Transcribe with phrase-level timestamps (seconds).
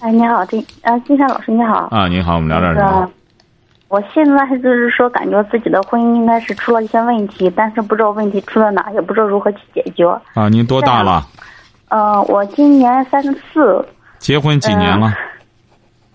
[0.00, 1.88] 哎，你好，金啊，金山老师，你好。
[1.90, 3.10] 啊，你好，我们聊点什么？
[3.88, 10.06] 我现在就是说，感觉自己的婚姻应该是出了一些问题，但是不知道问题出在哪，也不知道如何去解决。
[10.34, 11.26] 啊，您多大了？
[11.88, 13.86] 呃，我今年三十四。
[14.18, 15.14] 结婚几年了？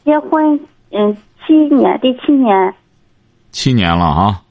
[0.04, 0.60] 结婚
[0.92, 2.74] 嗯，七年，第七年。
[3.52, 4.42] 七年了啊。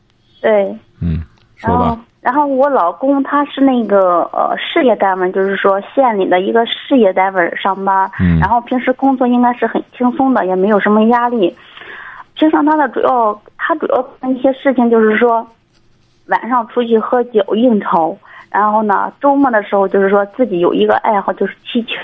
[0.41, 0.77] 对。
[1.01, 1.23] 嗯，
[1.57, 1.99] 说吧。
[2.21, 11.57] 然后我老公他是那个呃事业单位，就是说县里的一个事业单位上班，然后平时工作应该是很轻松的，也没有什么压力。
[12.35, 15.47] 平常他的主要他主要干一些事情就是说，
[16.27, 18.15] 晚上出去喝酒应酬，
[18.51, 21.97] 然后呢周末的时候就是说自己有一个爱好就是踢球，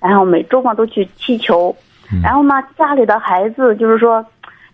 [0.00, 1.74] 然后每周末都去踢球，
[2.22, 4.24] 然后呢家里的孩子就是说。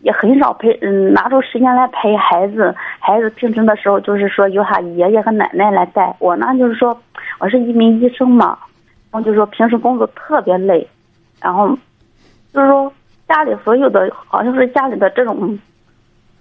[0.03, 2.75] 也很少陪，嗯，拿出时间来陪孩子。
[2.99, 6.15] 孩子平时的时候，就是说由他爷爷和奶奶来带。
[6.19, 6.97] 我呢，就是说，
[7.39, 8.59] 我是一名医生嘛，
[9.11, 10.87] 然后就说平时工作特别累，
[11.41, 11.69] 然后
[12.53, 12.93] 就是说
[13.29, 15.59] 家里所有的，好像是家里的这种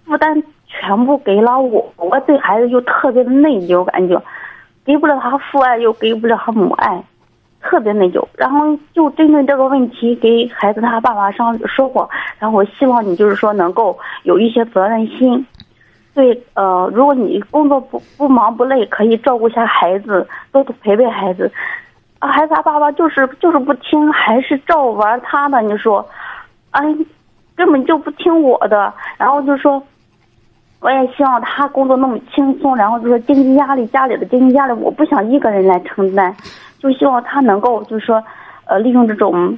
[0.06, 1.94] 负担全部给了我。
[1.98, 4.20] 我对孩子又特别的内疚，感觉
[4.84, 7.04] 给不了他父爱，又给不了他母爱。
[7.62, 12.10] 特别内疚，然后就针对这个问题给孩子他爸爸商说过，
[12.40, 15.46] 然后我希望你就是说能够有一些责任心，
[16.14, 21.52] 对，呃，如果你工作不不忙不累，可以照顾一下孩子，多多陪陪孩子。
[22.20, 26.08] 啊，孩子他爸爸就是就是不听，还是照玩他的，你说，
[26.70, 26.82] 哎，
[27.56, 29.82] 根本就不听我的，然后就说，
[30.82, 36.36] 我也希望他工作那么轻松，然后就说经济压力，家里的经济压力，我不想一个人来承担。
[36.82, 38.24] 就希望他能够，就是说，
[38.66, 39.58] 呃，利用这种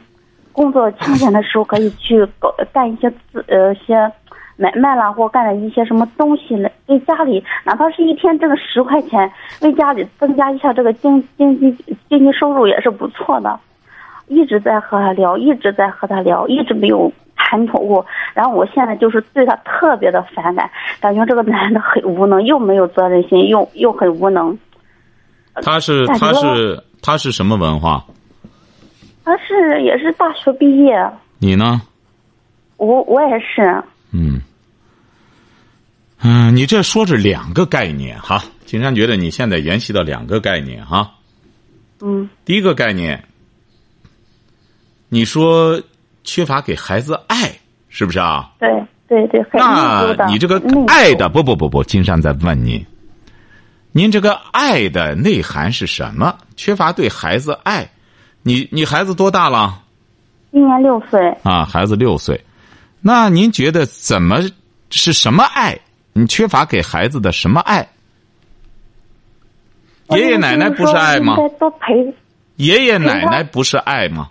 [0.51, 4.11] 工作清闲的时候，可以去搞干一些自呃些
[4.57, 9.31] 买卖啦，或干一些什么东西来给家里，哪怕是一天挣个十块钱，
[9.61, 11.71] 为家里增加一下这个经经济
[12.09, 13.57] 经济收入也是不错的。
[14.27, 18.05] 一直在和他聊，一直在和他聊，一直没有谈妥过。
[18.33, 20.69] 然后我现在就是对他特别的反感，
[21.01, 24.57] 感觉这个男的很无能，又没有责任心，又又很无能。
[25.63, 26.83] 他是他是。
[27.03, 28.03] 他是什么文化？
[29.25, 30.95] 他是也是大学毕业。
[31.37, 31.81] 你呢？
[32.77, 33.83] 我我也是。
[34.11, 34.41] 嗯
[36.21, 38.41] 嗯，你这说是两个概念哈。
[38.65, 41.11] 金山觉得你现在沿袭到两个概念哈。
[42.01, 42.29] 嗯。
[42.45, 43.21] 第一个概念，
[45.09, 45.81] 你说
[46.23, 47.53] 缺乏给孩子爱，
[47.89, 48.51] 是不是啊？
[48.59, 48.69] 对
[49.07, 49.45] 对对。
[49.51, 52.85] 那你这个爱的不不不不，金山在问你。
[53.95, 56.35] 您这个爱的内涵是什么？
[56.55, 57.87] 缺乏对孩子爱，
[58.41, 59.81] 你你孩子多大了？
[60.51, 61.19] 今年六岁。
[61.43, 62.43] 啊，孩子六岁，
[63.01, 64.41] 那您觉得怎么
[64.89, 65.79] 是什么爱？
[66.13, 67.87] 你缺乏给孩子的什么爱？
[70.09, 71.35] 爷爷奶奶不是爱吗？
[71.59, 71.93] 多陪。
[72.55, 74.29] 爷爷奶奶不是爱吗？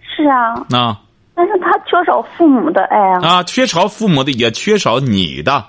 [0.00, 0.64] 是啊。
[0.70, 0.96] 那。
[1.34, 3.26] 但是他缺少父母的爱啊。
[3.26, 5.64] 啊，缺少父母的，也缺少你的。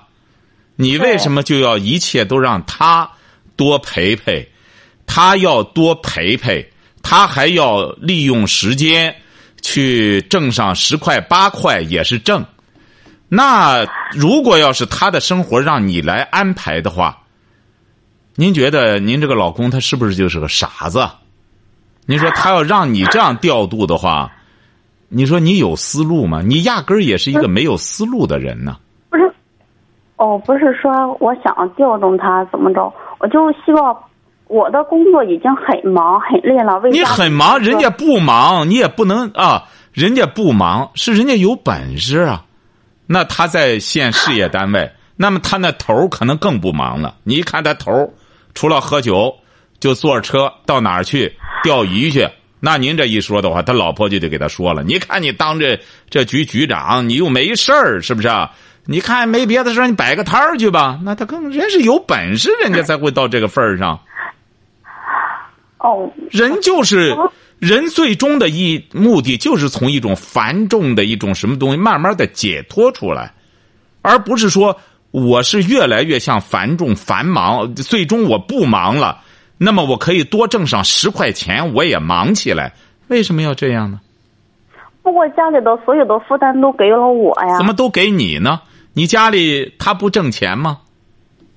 [0.80, 3.10] 你为什么就要一切都让他
[3.54, 4.48] 多陪陪？
[5.06, 6.66] 他要多陪陪，
[7.02, 9.14] 他还要利用时间
[9.60, 12.42] 去挣上十块八块也是挣。
[13.28, 17.24] 那如果要是他的生活让你来安排的话，
[18.34, 21.06] 您觉得您这个老公他是不是就是个傻子？
[22.06, 24.32] 您说他要让你这样调度的话，
[25.10, 26.40] 你说你有思路吗？
[26.42, 28.78] 你压根儿也是一个没有思路的人呢。
[30.20, 33.96] 哦，不是说我想调动他怎么着，我就希望
[34.48, 36.78] 我的工作已经很忙很累了。
[36.80, 39.64] 为你很忙，人家不忙，你也不能啊。
[39.94, 42.44] 人家不忙，是人家有本事啊。
[43.06, 47.14] 那他在县事业单位，那么他那头可能更不忙了。
[47.24, 48.12] 你一看他头，
[48.52, 49.34] 除了喝酒，
[49.80, 51.34] 就坐车到哪儿去
[51.64, 52.28] 钓鱼去。
[52.60, 54.82] 那您这一说的话，他老婆就得给他说了。
[54.82, 55.80] 你看你当这
[56.10, 58.50] 这局局长，你又没事儿，是不是啊？
[58.90, 60.98] 你看没别的事你摆个摊儿去吧。
[61.04, 64.00] 那他更人是有本事，人家才会到这个份儿上。
[65.78, 67.16] 哦，人就是
[67.60, 73.32] 人，最终的一目的就是从一种繁重的一种什么东西，慢慢的解脱出来，
[74.02, 74.76] 而不是说
[75.12, 79.20] 我是越来越像繁重繁忙，最终我不忙了，
[79.56, 82.72] 那么我可以多挣上十块钱，我也忙起来。
[83.06, 84.00] 为什么要这样呢？
[85.00, 87.56] 不，不过家里的所有的负担都给了我呀。
[87.56, 88.60] 怎么都给你呢？
[88.94, 90.78] 你家里他不挣钱吗？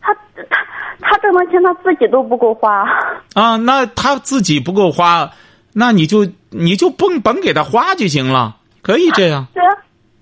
[0.01, 0.57] 他他
[1.01, 2.85] 他挣的钱他自己都不够花。
[3.33, 5.29] 啊，那他自己不够花，
[5.73, 9.47] 那你就你就甭甭给他花就行了，可以这样。
[9.53, 9.69] 对啊，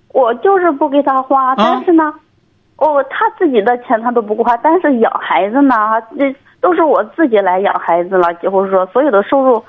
[0.08, 2.04] 我就是不给他花，但是呢，
[2.76, 5.74] 哦，他自己的钱他都不够花，但是养孩子呢，
[6.18, 9.62] 这都是我自己来养孩子了，几乎说所有的收入，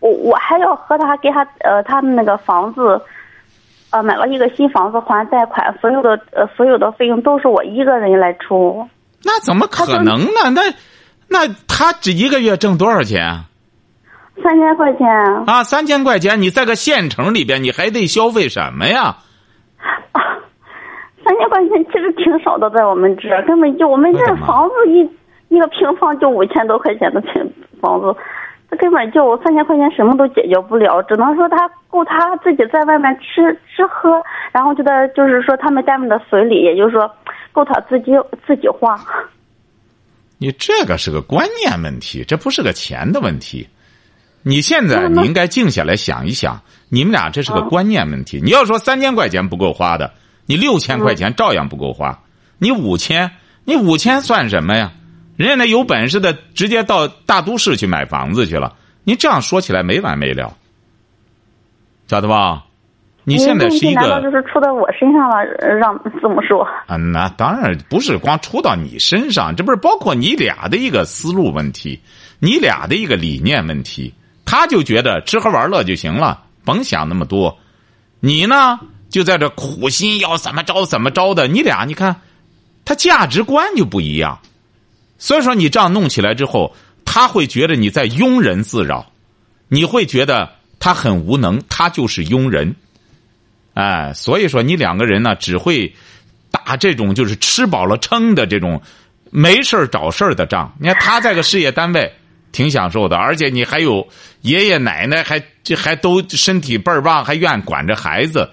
[0.00, 3.00] 我我还要和他给他呃他们那个房子，
[3.90, 8.88] 呃买了一个新房子还贷款，所有的呃所有的费用都是我一个人来出。
[9.24, 10.50] 那怎么可能呢？
[10.54, 10.62] 那
[11.28, 13.44] 那他这一个月挣多少钱？
[14.42, 15.06] 三千块钱。
[15.46, 19.16] 啊，三千块钱，你在个县城里边，你还得消费什么呀？
[21.22, 28.16] 三千块钱其实挺少的，在我们这儿根本就我们这房子一一个平方就五千多块钱的平房子，
[28.70, 34.22] 这根本就三千块钱什么都解决不了，只能说他够他自己在外面吃吃喝，
[34.52, 37.10] 然后就在就是说他们家里的随礼，也就是说
[37.52, 38.12] 够他自己
[38.46, 38.96] 自己花。
[40.38, 43.68] 你这个是个观念问题，这不是个钱的问题。
[44.42, 48.40] 你现在你应该静下来想一想，你们俩这是个观念问题。
[48.42, 50.12] 你要说三千块钱不够花的。
[50.46, 52.18] 你六千块钱照样不够花，
[52.58, 53.30] 你五千，
[53.64, 54.90] 你五千算什么呀？
[55.40, 58.76] 人家那有本事的直接到大都市去买房子去了。
[59.04, 60.54] 你这样说起来没完没了，
[62.06, 62.66] 晓得吧？
[63.24, 65.42] 你现在是一个，难道就是出到我身上了？
[65.78, 66.62] 让这么说？
[66.86, 71.98] 啊，那当然不是光出到你身上，这不是包括你俩的一个思路问题，
[72.38, 74.12] 你俩的一个理念问题。
[74.44, 77.56] 他就觉得吃喝玩乐就行了，甭想那么多。
[78.20, 78.78] 你呢？
[79.08, 82.14] 就在这苦心要怎么着怎么着的，你俩你看，
[82.84, 84.38] 他价值观就不一样，
[85.20, 86.74] 所以说你这样弄起来之后，
[87.04, 89.12] 他会觉得你在庸人自扰，
[89.68, 90.50] 你会觉得
[90.80, 92.74] 他很无能，他就是庸人，
[93.74, 95.94] 哎，所以说你两个人呢，只会
[96.50, 98.80] 打这种就是吃饱了撑的这种
[99.30, 100.74] 没事找事的仗。
[100.80, 102.10] 你看他在个事业单位
[102.50, 104.08] 挺享受的，而且你还有
[104.40, 108.50] 爷爷奶奶，还这还都身体倍儿棒，还愿管着孩子。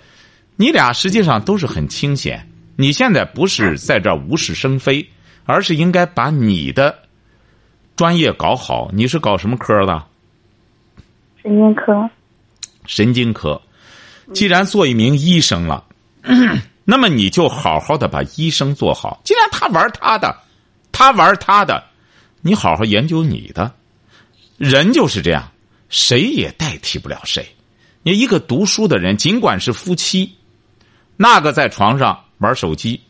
[0.58, 2.46] 你俩实际上都是很清闲。
[2.76, 5.08] 你现在不是在这无事生非，
[5.48, 7.00] 而是应该把你的
[7.96, 8.92] 专业搞好。
[8.94, 10.04] 你是搞什么科的？
[11.42, 12.10] 神经科。
[12.86, 13.60] 神经科。
[14.34, 15.84] 既然做一名医生了，
[16.84, 19.20] 那么你就好好的把医生做好。
[19.24, 20.38] 既然他玩他的，
[20.92, 21.84] 他玩他的，
[22.42, 23.74] 你好好研究你的。
[24.58, 25.50] 人就是这样，
[25.88, 27.48] 谁也代替不了谁。
[28.04, 30.36] 你一个读书的人，尽管是夫妻。
[31.16, 33.02] 那个在床上玩手机，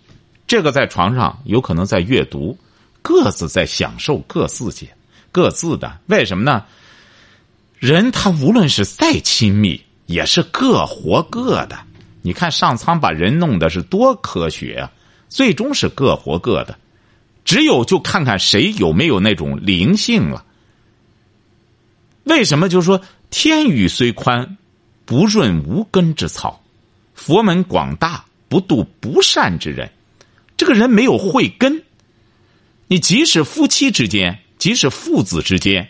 [0.48, 2.58] 这个在床上有可能在阅读，
[3.02, 4.88] 各自在享受各自的
[5.32, 6.00] 各自的。
[6.08, 6.64] 为什么呢？
[7.78, 11.78] 人他无论是再亲密，也是各活各的。
[12.22, 14.92] 你看上苍把人弄的是多科学啊，
[15.30, 16.78] 最终是各活各的。
[17.46, 20.44] 只有就看看谁有没有那种灵性了。
[22.24, 22.68] 为什么？
[22.68, 24.58] 就是说天宇虽宽，
[25.06, 26.62] 不润无根之草。
[27.14, 29.90] 佛门广大，不渡不善之人。
[30.57, 31.83] 这个人没有慧根，
[32.88, 35.88] 你即使夫妻之间，即使父子之间，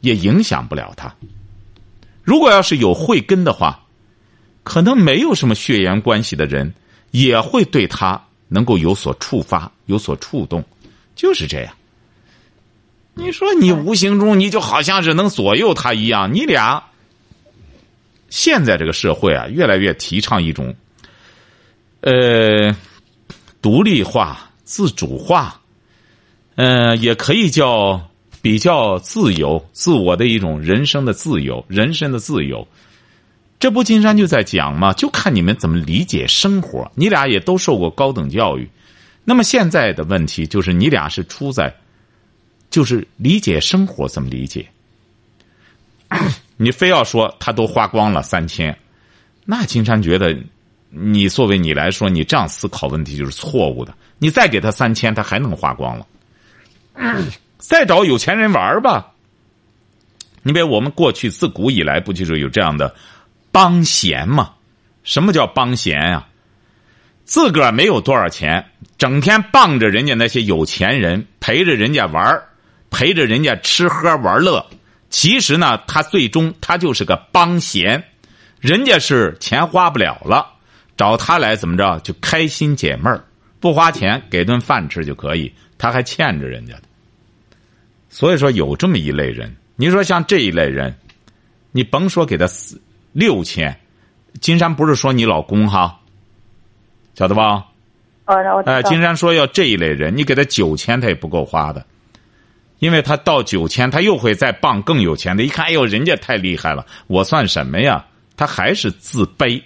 [0.00, 1.14] 也影响不了他。
[2.22, 3.84] 如果要是有慧根的话，
[4.62, 6.72] 可能没有什么血缘关系的人，
[7.10, 10.64] 也会对他能够有所触发、有所触动，
[11.14, 11.76] 就是这样。
[13.12, 16.82] 你说你无形中你就好像是能左右他一样，你俩。
[18.30, 20.74] 现在这个社会啊，越来越提倡一种，
[22.00, 22.74] 呃，
[23.64, 25.58] 独立化、自主化，
[26.56, 28.10] 呃，也可以叫
[28.42, 32.68] 比较自由、自我的一种人生的自由、人生的自由。
[33.58, 36.92] 这不，金山就在讲嘛，就看你们怎么理解生活。
[36.94, 38.68] 你俩也都受过高等教育，
[39.24, 41.74] 那么现在的问题就是，你俩是出在，
[42.68, 44.66] 就是理解生活怎么理解。
[46.58, 48.78] 你非要说他都花光了三千，
[49.46, 50.36] 那金山觉得，
[50.96, 53.94] 你作为你来说，你这样思考问题就是错误的。
[54.18, 56.06] 你再给他三千，他还能花光了。
[57.58, 59.12] 再找有钱人玩吧。
[60.42, 62.94] 你别我们过去自古以来不就是有这样的
[63.50, 64.52] 帮闲吗？
[65.02, 66.26] 什么叫帮闲呀？
[67.24, 68.64] 自个儿没有多少钱，
[68.98, 72.42] 整天傍着人家那些有钱人，陪着人家玩
[72.90, 74.64] 陪着人家吃喝玩乐。
[75.08, 78.04] 其实呢，他最终他就是个帮闲，
[78.60, 80.46] 人家是钱花不了了，
[80.96, 83.24] 找他来怎么着就开心解闷儿，
[83.60, 86.82] 不花钱给顿饭吃就可以，他还欠着人家的。
[88.08, 90.94] 所以说有这么一类人，你说像这一类人，
[91.72, 92.80] 你甭说给他四
[93.12, 93.76] 六千，
[94.40, 96.00] 金山不是说你老公哈，
[97.14, 97.66] 晓得吧？
[98.26, 101.84] 呃，金山说要这一类人，你给他九千，他也不够花的，
[102.78, 105.42] 因为他到九千，他又会再傍更有钱的。
[105.42, 108.06] 一看，哎呦，人家太厉害了，我算什么呀？
[108.36, 109.60] 他还是自卑，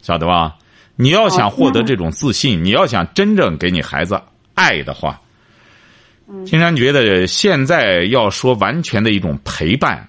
[0.00, 0.56] 晓得吧？
[0.96, 4.20] 你要想获得这种自信，你要想真正给你孩子
[4.54, 5.20] 爱的话，
[6.44, 10.06] 金山觉得现在要说完全的一种陪伴，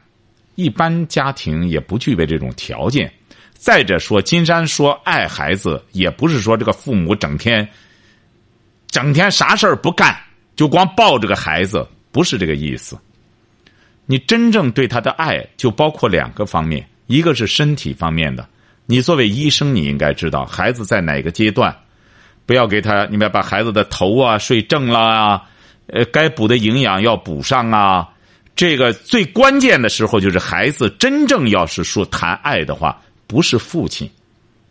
[0.56, 3.12] 一般家庭也不具备这种条件。
[3.54, 7.68] 再者说，金山说爱孩子，也不是说这个父母整天
[8.88, 10.16] 整天啥事儿不干，
[10.56, 12.98] 就光抱着个孩子，不是这个意思。
[14.06, 18.46] 你真正对他的爱，就包括两个方面，一个是身体方面的。
[18.86, 21.76] 你作为医生，你应该知道孩子在哪个阶段，
[22.46, 25.44] 不要给他，你们要把孩子的头啊睡正了啊，
[25.88, 28.10] 呃，该补的营养要补上啊。
[28.56, 34.10] 这个最关键的时候，就是孩子真正要是说谈爱的话，不是父亲，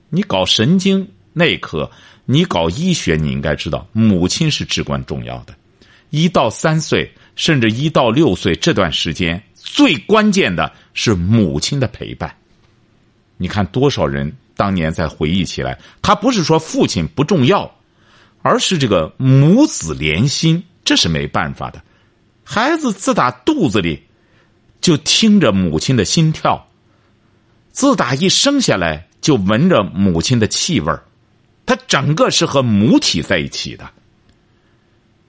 [0.09, 1.91] 你搞神经内科，
[2.25, 5.55] 你搞医学，你应该知道，母亲是至关重要的。
[6.11, 12.33] 一到三岁，甚至一到六岁这段时间，最关键的是母亲的陪伴。
[13.43, 17.69] 你看多少人当年在回忆起来，他不是说父亲不重要，
[18.41, 21.83] 而是这个母子连心，这是没办法的。
[22.45, 24.01] 孩子自打肚子里
[24.81, 26.65] 就听着母亲的心跳，
[27.73, 30.97] 自打一生下来就闻着母亲的气味
[31.67, 33.91] 他整个是和母体在一起的。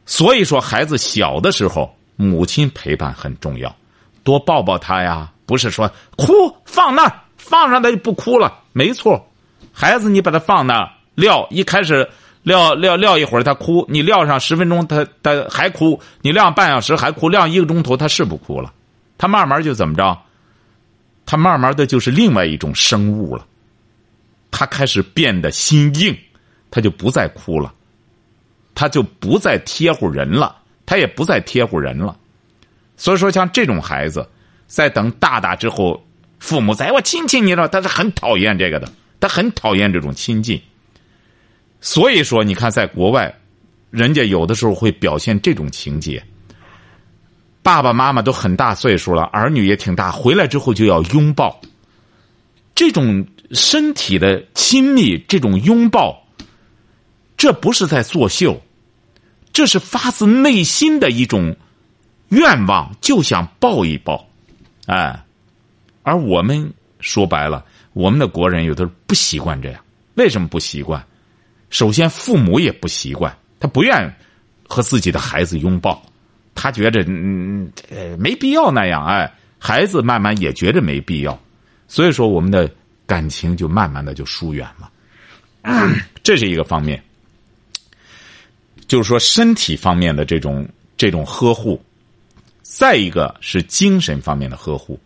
[0.05, 3.75] 所以说，孩子小的时候，母亲陪伴很重要，
[4.23, 7.22] 多抱抱他呀，不是说哭放那儿。
[7.43, 9.29] 放上他就不哭了，没错。
[9.71, 12.07] 孩子，你把他放那撂，一开始
[12.43, 18.71] 撂撂撂一会儿他哭，你撂上十分钟他他还哭，你撂半小时还哭，撂一个钟头他是不哭了，
[19.17, 20.17] 他慢慢就怎么着？
[21.25, 23.45] 他慢慢的就是另外一种生物了，
[24.51, 26.15] 他开始变得心硬，
[26.71, 27.73] 他就不再哭了，
[28.73, 32.15] 他就不再贴乎人了，他也不再贴乎人了。
[32.95, 34.27] 所以说，像这种孩子，
[34.67, 36.01] 在等大大之后。
[36.43, 40.61] 父母在我亲亲你了，他是很讨厌这个的，他很讨厌这种亲近。
[41.79, 43.33] 所以说，你看，在国外，
[43.91, 46.21] 人家有的时候会表现这种情节。
[47.61, 51.61] 爸爸妈妈都很大岁数了，儿女也挺大，回来之后就要拥抱。
[52.75, 56.27] 这种身体的亲密，这种拥抱，
[57.37, 58.61] 这不是在作秀，
[59.53, 61.55] 这是发自内心的一种
[62.27, 64.27] 愿望，就想抱一抱，
[64.87, 65.23] 哎。
[66.03, 69.83] 而我们说白了，我们的国人有的不习惯这样。
[70.15, 71.03] 为什么不习惯？
[71.69, 74.15] 首先，父母也不习惯，他不愿
[74.67, 76.05] 和自己的孩子拥抱，
[76.53, 79.03] 他觉着嗯呃没必要那样。
[79.03, 81.41] 哎，孩子慢慢也觉着没必要，
[81.87, 82.69] 所以说我们的
[83.07, 84.91] 感情就慢慢的就疏远了。
[86.21, 87.01] 这是一个方面，
[88.85, 91.83] 就是说身体方面的这种这种呵护，
[92.61, 94.99] 再一个是精神方面的呵护。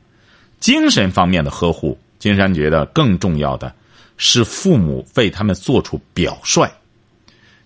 [0.59, 3.71] 精神方面的呵护，金山觉得更重要的
[4.17, 6.67] 是父母为他们做出表率。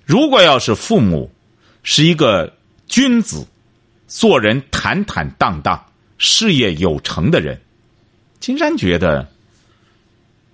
[0.06, 1.32] 如果要是父母
[1.84, 2.54] 是一个
[2.88, 3.48] 君子，
[4.08, 5.82] 做人坦坦荡荡、
[6.18, 7.60] 事业有成的人，
[8.42, 9.26] 金山觉得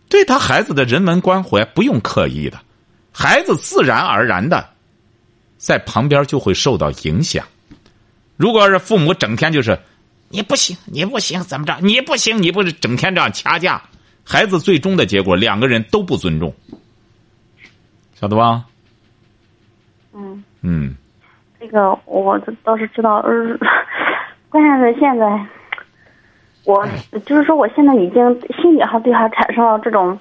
[0.08, 2.62] 对他孩子的人文关怀不用刻意的，
[3.12, 4.70] 孩子自然而然的
[5.58, 7.44] 在旁边就会受到影响。
[8.36, 9.78] 如果要是父母整天就是。
[10.30, 11.78] 你不行，你不行，怎么着？
[11.82, 13.82] 你不行，你不是整天这样掐架，
[14.24, 16.54] 孩子最终的结果，两个人都不尊重，
[18.14, 18.66] 晓得吧？
[20.14, 20.96] 嗯嗯，
[21.60, 23.58] 这个我倒是知道，呃，
[24.50, 25.46] 关键是现在，
[26.66, 26.86] 我
[27.26, 28.24] 就是说，我现在已经
[28.62, 30.20] 心理上对他产生了这种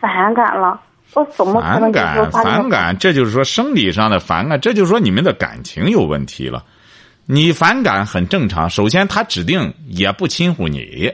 [0.00, 0.80] 反感了。
[1.14, 2.30] 我怎么可能反感？
[2.30, 6.64] 反感，这就是说生理上的反感，这就是说你们的感情有问题了。
[7.32, 8.68] 你反感很正常。
[8.68, 11.12] 首先，他指定也不亲乎你，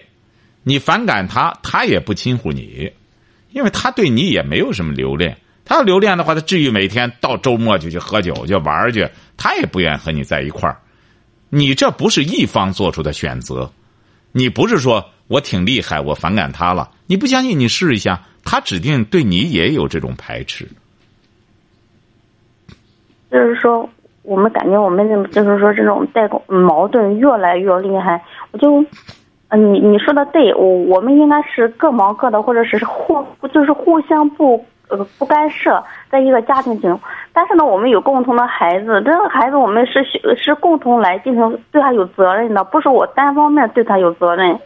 [0.62, 2.90] 你反感他，他也不亲乎你，
[3.50, 5.37] 因为他对你也没有什么留恋。
[5.62, 9.06] 他要留恋的话，他至于每天到周末就去喝酒去玩去，
[9.37, 10.80] 他也不愿意和你在一块儿。
[11.50, 13.70] 你这不是一方做出的选择，
[14.32, 16.90] 你不是说我挺厉害，我反感他了。
[17.06, 20.66] 你不相信，你试一下，他指定对你也有这种排斥。
[23.30, 23.87] 就是说。
[24.26, 28.85] 我们感觉我们就是说这种代沟矛盾越来越厉害，我就，
[29.49, 35.80] 嗯，你你说的对，我我们应该是各忙各的，或者是互就是互相不呃不干涉，
[36.11, 37.00] 在一个家庭中。
[37.33, 40.04] 但是呢，我们有共同的孩子，这个孩子我们是
[40.37, 44.59] 是共同来进行对他有责任的，不是我单方面对他有责任。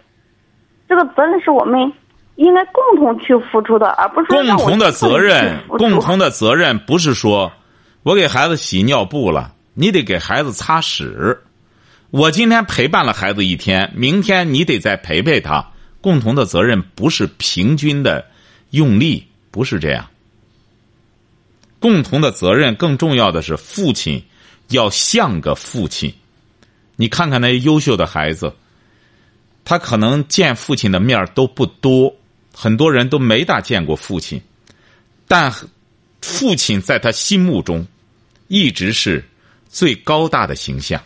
[0.89, 1.93] 这个责任是我们
[2.37, 7.53] 应该共同去付出的，而不是共同的责任，共同的的责任不是说，
[8.03, 11.39] 我给孩子洗尿布了，你得给孩子擦屎。
[12.11, 15.73] 我今天陪伴了孩子一天，明天你得再陪陪他。
[16.01, 18.25] 共同的责任不是平均的
[18.71, 20.09] 用力，不是这样。
[21.79, 24.25] 共同的责任更重要的是，父亲
[24.69, 26.13] 要像个父亲。
[26.97, 28.55] 你看看那优秀的孩子，
[29.63, 32.17] 他可能见父亲的面都不多，
[32.55, 34.41] 很多人都没大见过父亲，
[35.29, 35.53] 但
[36.21, 37.87] 父亲在他心目中
[38.49, 39.25] 一直是
[39.69, 41.01] 最高大的形象。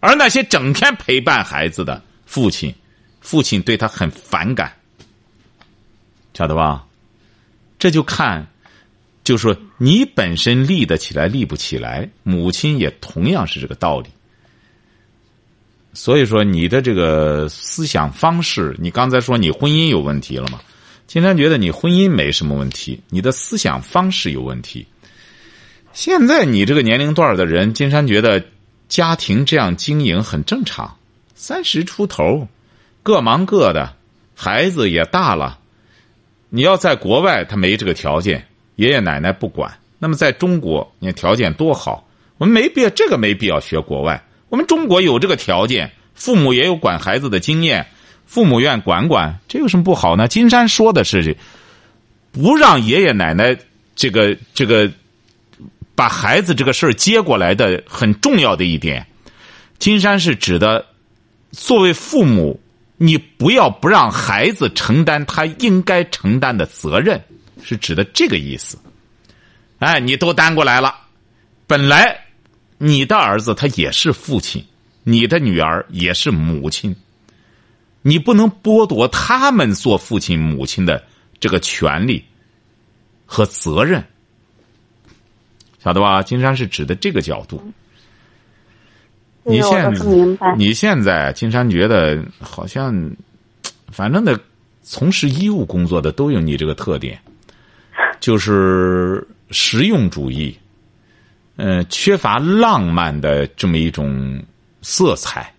[0.00, 2.74] 而那些整天陪伴孩子的父亲，
[3.20, 4.72] 父亲对他很反感，
[6.32, 6.86] 晓得吧？
[7.78, 8.46] 这就看，
[9.24, 14.08] 就说你本身立得起来，立不起来，母亲也同样是这个道理。
[15.92, 20.60] 所以说，你的这个思想方式，你刚才说你婚姻有问题了吗？
[21.10, 24.86] 金山觉得你婚姻没什么问题，你的思想方式有问题。
[25.92, 28.40] 现在你这个年龄段的人，金山觉得。
[28.88, 30.96] 家庭这样经营很正常，
[31.36, 32.48] 三十出头，
[33.04, 33.94] 各忙各的，
[34.34, 35.60] 孩子也大了。
[36.48, 39.78] 你要在国外，他没这个条件，爷爷奶奶不管。
[40.00, 42.04] 那么在中国，你条件多好，
[42.38, 44.20] 我们没必要这个没必要学国外。
[44.48, 47.86] 我们中国有这个条件，父母也有管孩子的经验，
[48.30, 50.28] 父母愿管管，这有什么不好呢？
[50.28, 51.36] 金山说的是，
[52.30, 53.56] 不让爷爷奶奶
[53.96, 54.90] 这个这个。
[55.92, 59.06] 把孩子这个事儿接过来的很重要的一点，
[59.78, 60.86] 金山是指的，
[61.52, 62.58] 作为父母，
[62.96, 67.22] 你不要不让孩子承担他应该承担的责任，
[67.62, 68.78] 是指的这个意思。
[69.78, 70.94] 哎，你都担过来了，
[71.66, 72.18] 本来
[72.78, 74.64] 你的儿子他也是父亲，
[75.04, 76.96] 你的女儿也是母亲，
[78.02, 81.02] 你不能剥夺他们做父亲母亲的
[81.38, 82.24] 这个权利
[83.26, 84.04] 和责任。
[85.82, 86.22] 晓得吧？
[86.22, 87.72] 金山是指的这个角度。
[89.42, 89.90] 你现
[90.58, 92.94] 你现在，金山觉得好像，
[93.88, 94.38] 反正的
[94.82, 97.18] 从事医务工作的都有你这个特点，
[98.20, 100.54] 就是实用主义，
[101.56, 104.38] 嗯，缺乏浪漫的这么一种
[104.82, 105.50] 色彩。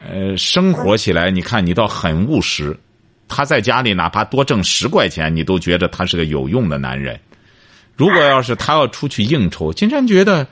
[0.00, 2.78] 呃，生活起来，你看你倒很务实。
[3.26, 7.18] 他在家里哪怕多挣十块钱，你都觉得他是个有用的男人。
[7.94, 10.46] 如果要是他要出去应酬，金山觉得，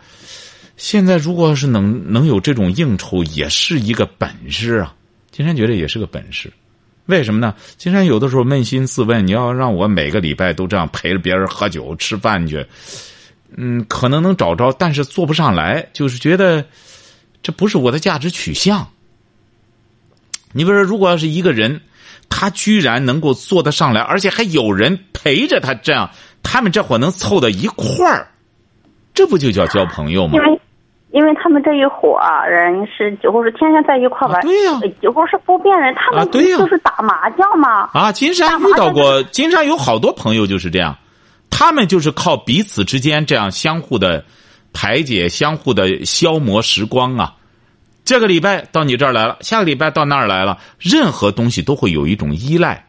[0.77, 4.95] 现在如果要是能能有这种应酬，也是一个本事啊。
[5.31, 6.53] 金山觉得也是个本事，
[7.07, 7.55] 为什么呢？
[7.79, 12.67] 金山有的时候扪心自问，你要让我每个礼拜都这样陪着别人喝酒吃饭去，
[13.57, 16.63] 嗯，可能能找着，但是做不上来，就是觉得
[17.43, 18.87] 这不是我的价值取向。
[20.57, 21.83] 你比如说，如果要是一个人，
[22.31, 26.09] 他居然能够做得上来，而且还有人陪着他这样。
[26.43, 28.29] 他们这伙能凑到一块儿，
[29.13, 30.33] 这不就叫交朋友吗？
[30.33, 30.61] 因为，
[31.13, 35.95] 因为他们这一伙人是几乎是天天在一块玩，对呀，几乎是不变人。
[35.95, 37.91] 他们就是打麻将嘛。
[37.93, 40.97] 啊，金山遇到过，金山有好多朋友就是这样，
[41.51, 44.25] 他们就是靠彼此之间这样相互的
[44.73, 47.35] 排解、相互的消磨时光啊。
[48.07, 52.87] 这个礼拜到你这儿来了，下个礼拜到那儿来了，任何东西都会有一种依赖。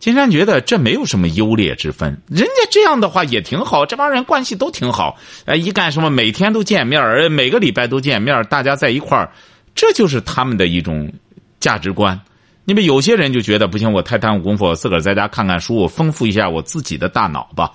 [0.00, 5.16] 金山觉得这没有什么优劣之分，人家这样的话也挺好，这帮人关系都挺好。
[5.44, 9.30] 哎，一干什么每天都见面每个礼拜都见面大家在一块儿，
[9.74, 11.12] 这就是他们的一种
[11.60, 12.20] 价值观。
[12.64, 17.70] 你们有些人就觉得不行，我太耽误功夫，我自个儿在家看看书，我丰富一下我自己的大脑吧，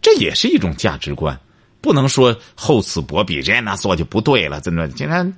[0.00, 1.36] 这也是一种价值观。
[1.80, 4.60] 不能说厚此薄彼，人家那做就不对了。
[4.60, 5.32] 真的，金山，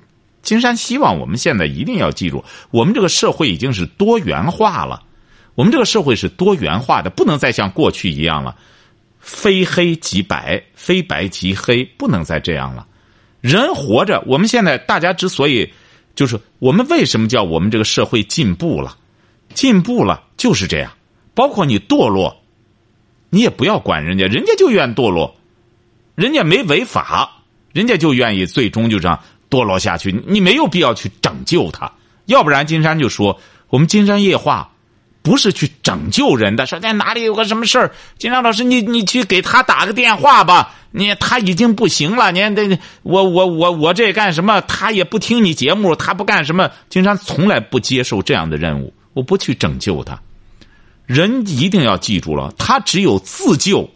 [0.44, 5.02] 金山希望我们现在一定要记住，我们这个社会已经是多元化了。
[5.56, 8.56] 我们这个社会是多元化的，不能再像过去一样了，
[9.20, 12.86] 非黑即白，非白即黑，不能再这样了。
[13.40, 15.72] 人活着，我们现在大家之所以
[16.14, 18.96] 就是我们为什么叫我们这个社会进步了？
[19.54, 20.90] 进步了就是这样。
[21.34, 22.36] 包括你堕落，
[23.30, 25.36] 你也不要管人家，人家就愿堕落，
[26.14, 29.20] 人家没违法，人家就愿意最终就这样
[29.54, 30.10] 堕落下去。
[30.26, 31.92] 你没有必要去拯救他，
[32.26, 33.38] 要不然金山就说
[33.68, 34.70] 我们金山夜话。
[35.22, 40.74] 不是去拯救人的，说在哪里有个什么事儿，金山老师，你你去给他打个电话吧。
[40.90, 44.60] 你他已经不行了，你这我我我我这干什么？
[44.68, 46.70] 他也不听你节目，他不干什么。
[46.90, 50.20] 金山从来不接受这样的任务，我不去拯救他。
[51.06, 53.88] 人一定要记住了，他只有自救，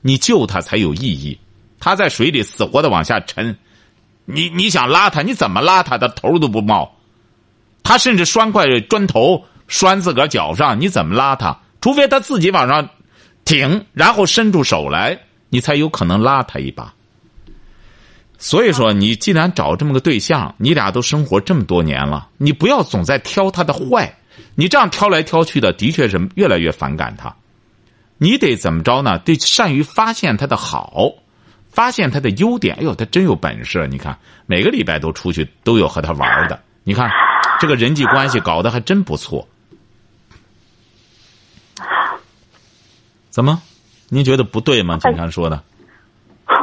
[0.00, 1.38] 你救他才有意义。
[1.78, 3.56] 他在水里死活的往下沉，
[4.24, 5.98] 你你想拉他，你怎么拉他？
[5.98, 6.96] 他头都不冒。
[7.82, 9.44] 他甚至拴块砖头。
[9.68, 11.58] 拴自个儿脚上，你怎么拉他？
[11.80, 12.90] 除非他自己往上
[13.46, 16.92] 挺，然后伸出手来，你才有可能拉他一把。
[18.36, 24.14] 所以说，你既然找这么个对象，你俩都生活这么多年了，你不要总在挑他的坏。
[24.56, 27.34] 你这样挑来挑去的，的确是越来越反感他。
[28.18, 29.18] 你得怎么着呢？
[29.20, 31.14] 得善于发现他的好，
[31.72, 32.76] 发现他的优点。
[32.76, 33.86] 哎呦，他真有本事！
[33.88, 36.60] 你看，每个礼拜都出去，都有和他玩的。
[36.84, 37.10] 你看，
[37.58, 39.48] 这个人际关系搞得还真不错。
[43.30, 43.60] 怎么？
[44.10, 44.98] 您觉得不对吗？
[45.00, 45.62] 经常说的。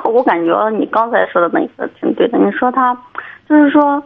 [0.04, 2.38] 我感觉你刚才说的那个挺对的。
[2.38, 2.96] 你说他，
[3.48, 4.04] 就是说，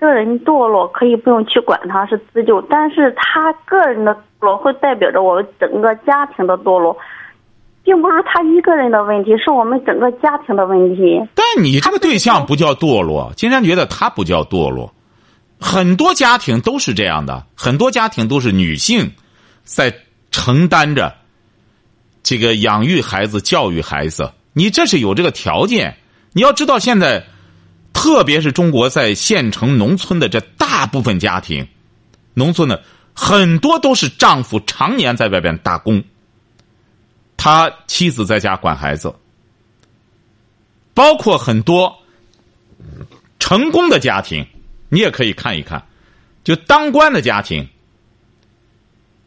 [0.00, 6.96] 这个人堕落可以不用去管他是自救，但是他个人的堕落会代表着我们整个家庭的堕落，
[7.82, 11.20] 并不是他一个人的问题，是我们整个家庭的问题。
[11.34, 14.94] 但你这个对象不叫堕落，金山觉得他不叫堕落，
[15.58, 19.12] 很多家庭都是这样的，很多家庭都是女性
[19.64, 19.94] 在
[20.30, 21.14] 承担着
[22.22, 24.30] 这个养育孩子、教育孩子。
[24.52, 25.96] 你这是有这个条件，
[26.32, 27.24] 你要知道现在，
[27.92, 31.66] 特别是中国在县城、农村的这大部分家庭，
[32.34, 32.82] 农村的
[33.14, 36.02] 很多都是丈夫常年在外边打工，
[37.42, 39.10] 他妻子在家管孩子，
[40.92, 41.98] 包括很多
[43.38, 44.46] 成功的家庭，
[44.90, 45.82] 你也可以看一看，
[46.44, 47.66] 就当官的家庭，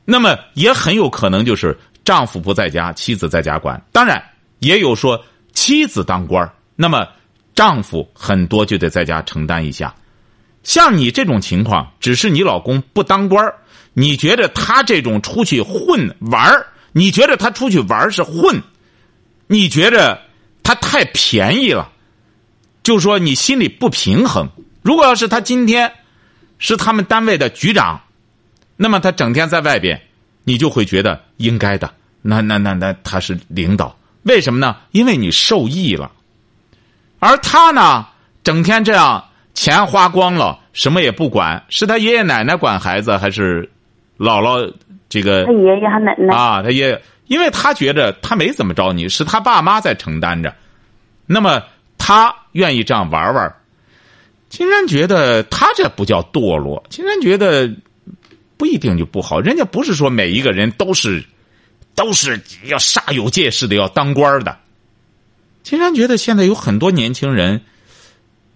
[0.06, 4.24] 那么也很有可能就是丈夫不在家，妻子在家管，当然。
[4.60, 7.06] 也有说妻子当官那么
[7.54, 9.94] 丈夫很多就得在家承担一下。
[10.64, 13.54] 像你这种情况，只是你老公不当官
[13.92, 18.64] 你觉得他这种出去混玩你觉得他出去玩是混，
[19.48, 20.22] 你觉得
[20.64, 21.92] 他太便宜了，
[22.84, 24.48] 就说你心里不平衡。
[24.82, 25.92] 如果要是他今天
[26.60, 28.02] 是他们单位的局长，
[28.78, 30.02] 那么他整天在外边，
[30.44, 31.94] 你就会觉得应该的。
[32.22, 33.98] 那那那那他是领导。
[34.24, 34.78] 为什么呢？
[34.92, 36.12] 因为你受益了，
[37.20, 38.08] 而他呢，
[38.44, 43.70] 整天这样钱花光了，什么也不管，是他爷爷奶奶管孩子，还是
[44.18, 44.74] 姥姥
[45.22, 45.46] 这个？
[45.46, 50.54] 他爷爷和奶奶啊，他爷爷，因为他觉着他没怎么着你，是他爸妈在承担着，
[51.26, 51.62] 那么
[51.98, 53.56] 他愿意这样玩玩。
[54.50, 57.72] 金山觉得他这不叫堕落，金山觉得
[58.58, 61.24] 不一定就不好，人家不是说每一个人都是。
[61.96, 64.58] 都是要煞有介事的要当官的。
[65.62, 67.62] 金山觉得现在有很多年轻人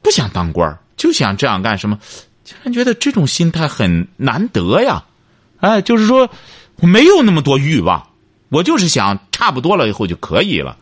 [0.02, 2.00] 不想当官就想这样干什么？
[2.43, 5.06] 金山觉得这种心态很难得呀。
[5.60, 6.30] 哎，就是说
[6.78, 8.08] 我没有那么多欲望，
[8.50, 10.78] 我就是想差不多了以后就可以了。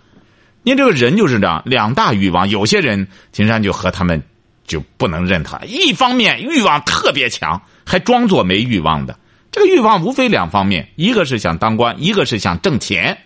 [0.63, 2.49] 您这个人就是这样，两大欲望。
[2.49, 4.21] 有些人金山就和他们
[4.65, 5.59] 就不能认他。
[5.67, 9.17] 一方面欲望特别强，还装作没欲望的。
[9.51, 13.17] 这个欲望无非两方面，一个是想当官，一个是想挣钱，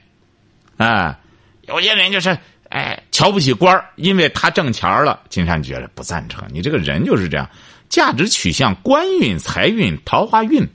[0.78, 1.18] 哎，
[1.62, 5.22] 有些人就是哎瞧不起官因为他挣钱了。
[5.30, 7.50] 金山觉得不赞成，你这个人就是这样，
[7.88, 10.68] 价值取向、官运、财运、桃花运，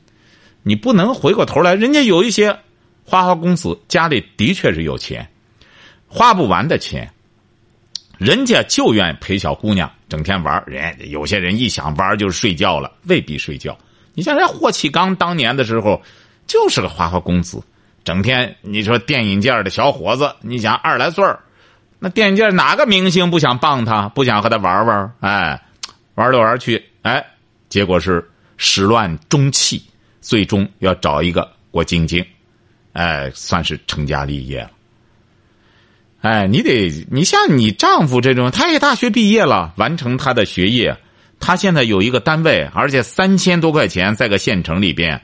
[0.65, 1.77] 你不能回过头来。
[1.77, 2.59] 人家有一些
[3.05, 5.25] 花花公子，家里的确是有钱，
[6.09, 7.09] 花不完的钱，
[8.19, 13.77] 人家就愿意陪小姑娘整天玩人有些人一想玩就睡觉了，未必睡觉。
[14.15, 16.01] 你像人家霍启刚当年的时候，
[16.47, 17.63] 就是个花花公子，
[18.05, 21.25] 整天你说电影界的小伙子，你想二十来岁，
[21.99, 25.13] 那电影界哪个明星不想傍他，不想和他玩玩？
[25.21, 25.61] 哎，
[26.15, 27.25] 玩来玩去，哎，
[27.69, 29.83] 结果是始乱终弃，
[30.25, 32.25] 最终要找一个郭晶晶，
[32.95, 34.71] 哎，算是成家立业了。
[36.23, 40.97] 哎，你得，你像你丈夫这种，他也大学毕业了，完成他的学业。
[41.39, 45.21] 他现在有一个单位，而且三千多块钱，在个县城里边，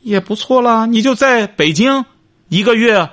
[0.00, 0.88] 也不错了。
[0.88, 2.04] 你就在北京，
[2.48, 3.08] 一个月，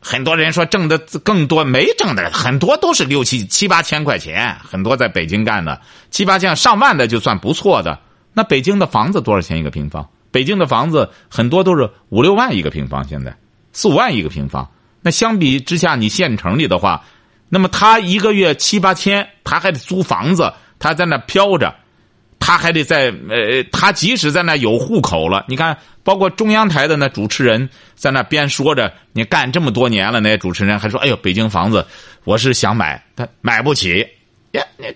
[0.00, 8.00] 很多人说挣的更多，没挣的很多都是六七七八千块钱，很多在北京干的七八千上万的就算不错的。
[8.32, 10.08] 那北京的房子多少钱一个平方？
[10.30, 13.36] 北京的房子很多都是五六万一个平方，现在
[13.72, 14.68] 四五万一个平方。
[15.02, 17.04] 那相比之下，你县城里的话，
[17.48, 20.52] 那么他一个月七八千，他还得租房子。
[20.78, 21.74] 他在那飘着，
[22.38, 31.86] 他还得在呃，他即使在那有户口了，你看，包括中央台的那主持人在那边说着，你干这么多年了，那些主持人还说：“哎呦，北京房子
[32.24, 34.06] 我是想买，他买不起。”，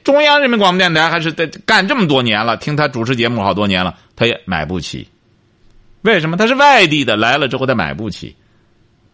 [0.04, 5.08] 中央人民广播电台还是在干这么多年了，听他主持节目好多年了，他也买不起。
[6.02, 6.36] 为什么？
[6.36, 8.34] 他是外地的，来了之后他买不起，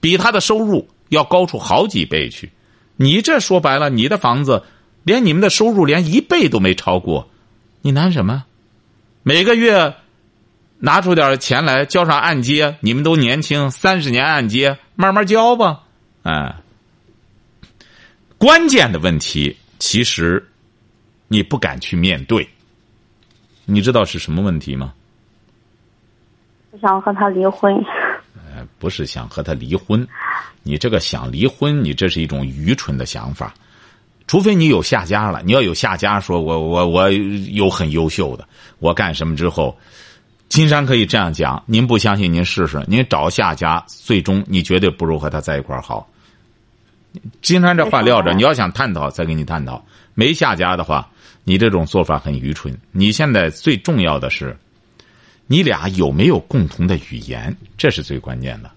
[0.01, 2.51] 比他的收入要高出好几倍去。
[2.96, 4.62] 你这说白了，你的房子。
[5.05, 7.31] 连你们的收入连一倍都没超过，
[7.81, 8.44] 你难什么？
[9.22, 9.94] 每个月
[10.81, 15.83] 拿出点钱来交上按揭，你们都年轻，三十年按揭慢慢交吧，
[16.25, 16.57] 哎。
[18.37, 20.44] 关键的问题其实
[21.29, 22.49] 你不敢去面对，
[23.64, 24.92] 你知道是什么问题吗？
[26.81, 27.75] 想和他离婚。
[28.35, 30.07] 呃， 不是想和他离婚，
[30.62, 33.53] 你这个想离婚，你这是一种愚蠢的想法。
[34.27, 37.11] 除非你有下家了，你要有下家，说我我我
[37.53, 38.47] 有很优秀的，
[38.81, 39.77] 我干什么之后。
[40.49, 46.09] 金山可以这样讲，您不相信您试试，您找下家，最终你绝对不如和他在一块儿好。
[47.43, 49.85] 金山这话撂着，你要想探讨，再跟你探讨。
[50.15, 51.09] 没下家的话，
[51.43, 52.77] 你这种做法很愚蠢。
[52.93, 54.57] 你现在最重要的是，
[55.46, 58.70] 你俩有没有共同的语言，这是最关键的。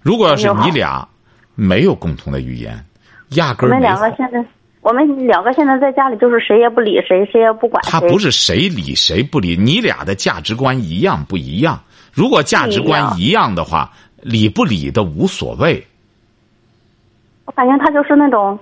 [0.00, 1.06] 如果要是你俩
[1.54, 2.82] 没有共同的语言，
[3.30, 4.44] 压根儿我们两个现在。
[4.82, 11.78] 我们两个现在在家里就是谁也不理谁，谁也不管他不是谁理谁不理，你俩的价值观一样不一样？
[12.14, 15.86] 如果价值观一样的话，理不理的无所谓。
[17.44, 18.58] 我感觉他就是那种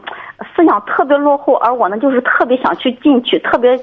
[0.56, 3.78] 思想特别落后，而我呢就是特别想去进去，特别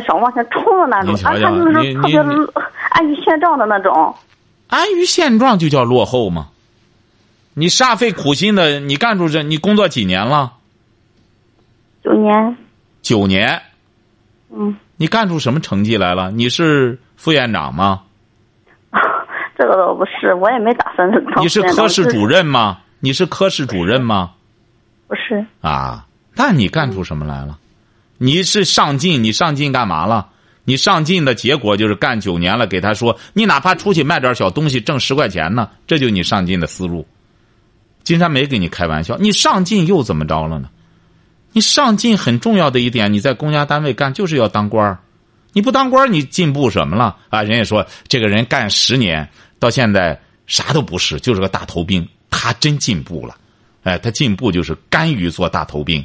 [0.00, 1.14] 想往前冲的那种。
[1.24, 2.18] 而他就是特别
[2.90, 4.14] 安于现状的那种。
[4.68, 6.48] 安于现状就叫落后吗？
[7.54, 10.54] 你煞费苦心的，你干出这，你工作几年了？
[12.02, 12.56] 九年，
[13.00, 13.62] 九年，
[14.50, 16.32] 嗯，你干出什么成绩来了？
[16.32, 18.02] 你是副院长吗？
[19.56, 21.08] 这个倒不是，我也没打算
[21.40, 22.78] 你是科室主任吗？
[22.98, 24.32] 你是科室主任吗？
[25.06, 25.46] 不是。
[25.60, 26.04] 啊，
[26.34, 27.56] 那你干出什么来了？
[28.24, 30.28] 你是上进，你上进干嘛了？
[30.64, 37.06] 你上进的结果就是干九年了，给他说，你哪怕出去卖点小东西挣十块钱呢，这就你上进的思路。
[38.02, 40.70] 金山没跟你开玩笑，你上进又怎么着了呢？
[41.52, 44.98] 你上进很重要的一点，你在公家单位干就是要当官
[45.52, 47.42] 你不当官你进步什么了啊？
[47.42, 53.36] 人家说这个人干十年到现在啥都不是，就是个大头兵，他真进步了。
[53.82, 56.02] 哎，他进步就是甘于做大头兵，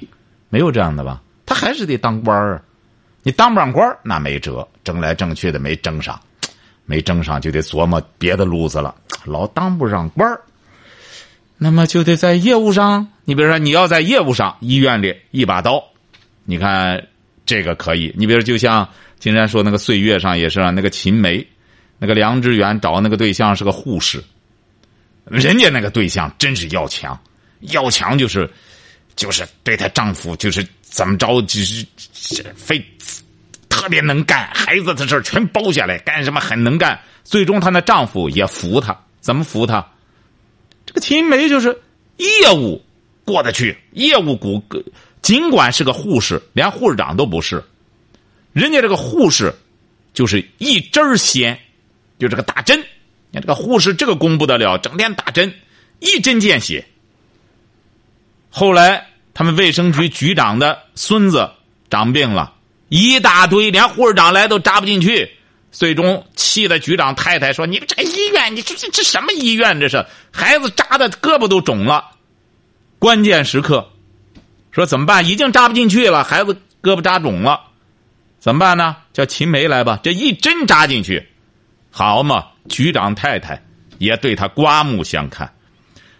[0.49, 1.21] 没有这样的吧？
[1.49, 2.61] 他还是得当官儿，
[3.23, 6.21] 你当不上官那没辙，争来争去的没争上，
[6.85, 8.93] 没争上就得琢磨别的路子了，
[9.25, 10.39] 老当不上官儿。
[11.57, 15.83] 那么就得在业务上，你比如说你要在业务上，医院里一把刀，
[16.43, 17.07] 你看
[17.47, 18.13] 这个可以。
[18.15, 21.43] 你比如就像金山说那个岁月上也是啊，那个秦梅，
[21.97, 24.23] 那个梁志远找那个对象是个护士，
[25.25, 27.19] 人家那个对象真是要强，
[27.61, 28.47] 要强就是
[29.19, 31.85] 就是对她丈夫就是怎么着就是
[32.55, 32.81] 非
[33.67, 36.97] 特别能干，孩子的事全包下来，干什么很能干。
[37.25, 39.85] 最终她那丈夫也服她，怎么服她？
[40.85, 41.77] 这个秦梅就是
[42.15, 42.81] 业务
[43.25, 44.63] 过得去，业务股
[45.21, 47.61] 尽管是个护士，连护士长都不是，
[48.53, 49.53] 人家这个护士
[50.13, 51.59] 就是一针鲜，
[52.17, 52.79] 就这个打针。
[53.31, 55.53] 你看这个护士这个功不得了，整天打针，
[55.99, 56.85] 一针见血。
[58.49, 61.49] 后来他们卫生局局长的孙子
[61.89, 62.53] 长病了，
[62.89, 65.31] 一大堆，连护士长来都扎不进去。
[65.71, 69.79] 最终气的局长太太说：“你们这医院，你这这这什么医院？
[69.79, 72.03] 这是孩子扎的胳膊都肿了。
[72.97, 73.87] 关键时刻，
[74.71, 75.27] 说怎么办？
[75.27, 77.61] 已经扎不进去了，孩子胳膊扎肿了，
[78.39, 78.95] 怎么办呢？
[79.13, 81.27] 叫秦梅来吧，这一针扎进去，
[81.91, 82.47] 好嘛！
[82.67, 83.63] 局长太太
[83.99, 85.53] 也对他刮目相看。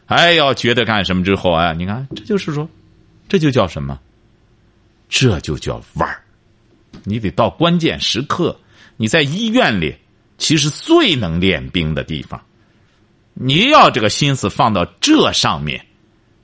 [0.10, 1.72] 哎呦，觉得干什么之后啊？
[1.74, 2.70] 你看，这就是说，
[3.28, 3.98] 这就叫什么？
[5.08, 6.22] 这就叫玩儿。
[7.04, 8.56] 你得到关键时刻。”
[9.02, 9.96] 你在医院里，
[10.38, 12.44] 其实最能练兵的地方。
[13.34, 15.82] 你要这个心思放到这上面，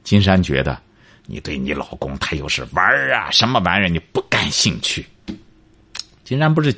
[0.05, 0.79] 金山觉得，
[1.25, 5.05] 你对你老公他又是玩儿啊，什么玩意儿你不感兴趣。
[6.23, 6.73] 金山不是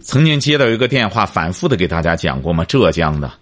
[0.00, 2.62] 曾经接到一个电话，反复的给大家讲过吗？
[2.66, 3.32] 浙江的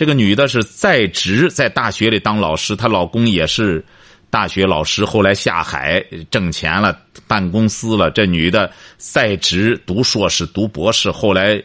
[0.00, 3.84] 这个女的是在职在大学里当老师，她老公也是。
[4.30, 8.10] 大学老师后来下海挣钱了，办公司了。
[8.10, 11.62] 这女的在职读硕士、读博士，后来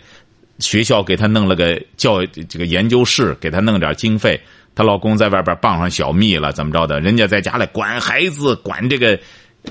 [0.59, 4.37] 学校给她弄了个教这个研究室，给她弄点经费。
[4.75, 6.99] 她老公在外边傍上小蜜了，怎么着的？
[6.99, 9.17] 人家在家里管孩子，管这个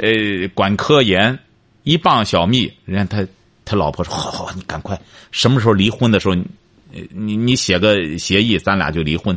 [0.01, 1.39] 呃管科研，
[1.83, 3.29] 一傍小蜜，人家他
[3.67, 4.99] 他老婆说：“好好，你赶快，
[5.33, 6.37] 什么时候离婚的时候，
[7.15, 9.37] 你你写个协议，咱俩就离婚。”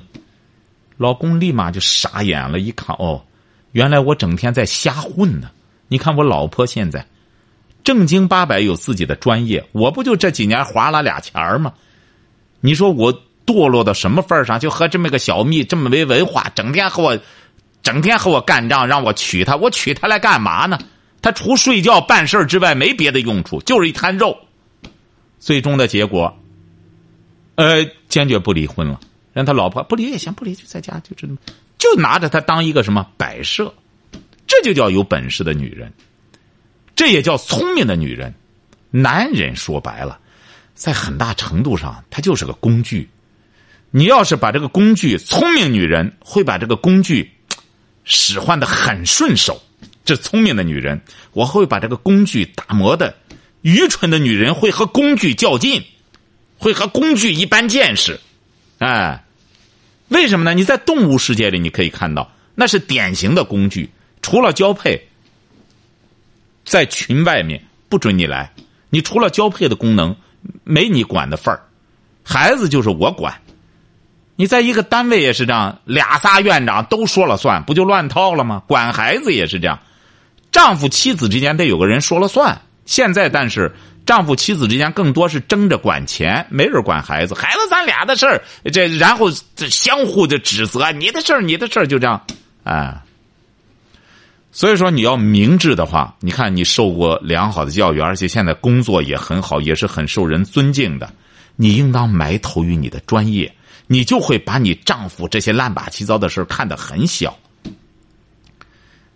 [0.98, 3.24] 老公立马就傻眼了，一看哦。
[3.72, 5.52] 原来我整天在瞎混呢，
[5.88, 7.06] 你看我老婆现在
[7.84, 11.72] 正经八百有自己的专业，我不就这几年划了俩钱儿吗？
[12.62, 13.14] 你说我
[13.46, 14.60] 堕落到什么份上？
[14.60, 17.20] 就和这么个小蜜这么没文化，整天和我，
[17.84, 20.80] 整天和我干仗，让我娶她，我娶她来干嘛呢？
[21.22, 24.36] 她除睡觉办事之外没别的用处，就是一滩肉。
[25.38, 26.36] 最终的结果，
[27.58, 29.00] 呃，坚决不离婚了，
[29.34, 31.36] 让他老婆不离也行，不离就在家就这么，
[31.80, 33.74] 就拿着他当一个什么摆设，
[34.46, 35.92] 这就叫有本事的女人，
[36.96, 38.32] 这也叫聪明的女人。
[38.92, 40.20] 男人说白了，
[40.76, 43.10] 在很大程度上他就是个工具。
[43.90, 47.32] 你要是把这个工具，聪明女人会把这个工具
[48.04, 49.60] 使唤的很顺手。
[50.06, 51.02] 这聪明的女人，
[51.34, 53.12] 我会把这个工具打磨的；
[53.62, 55.84] 愚蠢的女人会和工具较劲，
[56.58, 58.20] 会和工具一般见识。
[58.80, 59.24] 哎，
[60.10, 60.54] 为什么呢？
[60.54, 63.90] 你在动物世界里，你可以看到，那是典型的工具。
[64.22, 65.08] 除了交配，
[66.66, 68.52] 在群外面不准你来。
[68.90, 70.16] 你除了交配的功能，
[70.64, 71.62] 没你管的份儿。
[72.24, 73.42] 孩子就是我管。
[74.36, 78.62] 你在一个单位也是这样，俩仨院长都说了算，不就乱套了吗？
[78.68, 79.80] 管孩子也是这样，
[80.52, 82.62] 丈夫妻子之间得有个人说了算。
[82.86, 83.76] 现在，但是
[84.08, 87.36] 丈夫妻子之间更多是争着管钱，没人管孩子。
[87.36, 88.42] 孩子咱俩的事儿，
[88.74, 92.26] 这然后这相互的指责，你的事儿，你的事儿，就这样，
[92.64, 93.04] 啊。
[94.52, 101.14] 所以说，你要明智的话，你看你受过良好的教育，而且现在工作也很好，也是很受人尊敬的，
[101.56, 103.54] 你应当埋头于你的专业。
[103.90, 107.38] 你就会把你丈夫这些乱八七糟的事看得很小，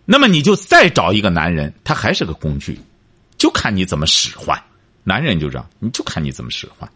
[0.05, 2.79] 那么你就再找一个男人，他还是个工具，
[3.37, 4.57] 就看你怎么使唤。
[5.03, 6.89] 男人就这样，你就看你怎么使唤。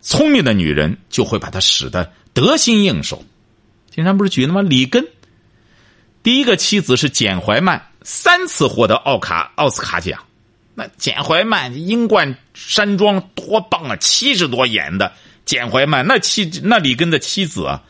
[0.00, 3.24] 聪明的女人就会把他使得得心应手。
[3.90, 5.06] 经常不是举那么里根，
[6.22, 10.22] 第一个妻子是简怀曼，三次获得奥卡奥斯卡奖。
[10.74, 15.12] 那简怀曼英冠山庄多棒啊，七十多演的。
[15.44, 17.82] 简怀曼那妻那里根的妻子啊，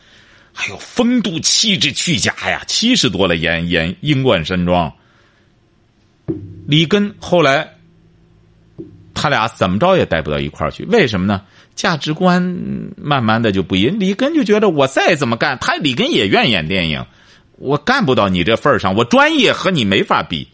[0.53, 4.93] 哎呦，风度气质俱佳呀，七十多了演演英冠山庄。
[6.67, 7.76] 里根后来，
[9.17, 11.41] 他俩怎么着也待不到一块儿去，为什么呢？
[11.75, 12.41] 价值观
[12.95, 13.87] 慢慢的就不一。
[13.87, 17.03] 里根就觉得我再怎么干，他里根也愿演电影，
[17.57, 20.47] 我干不到你这份上，我专业和你没法比。